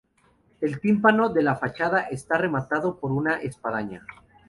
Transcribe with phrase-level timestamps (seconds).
[0.61, 4.03] El tímpano de la fachada está rematado por una espadaña.